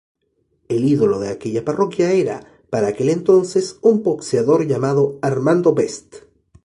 [0.67, 6.15] El ídolo de aquella parroquia era, para aquel entonces, un boxeador llamado Armando Best.